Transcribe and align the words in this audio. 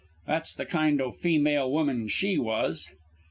That's 0.25 0.55
the 0.55 0.65
kind 0.65 0.99
o' 0.99 1.11
feemale 1.11 1.69
woman 1.69 2.07
she 2.07 2.39
was. 2.39 2.89